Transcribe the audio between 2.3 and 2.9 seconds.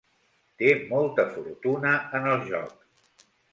el joc.